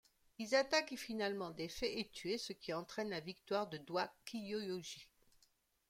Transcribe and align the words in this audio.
Hisatake 0.39 0.93
est 0.93 0.97
finalement 0.97 1.51
défait 1.51 1.99
et 1.99 2.09
tué, 2.09 2.39
ce 2.39 2.53
qui 2.53 2.73
entraîne 2.73 3.09
la 3.11 3.19
victoire 3.19 3.67
de 3.69 3.77
Doi 3.77 4.11
Kiyoyoshi. 4.25 5.07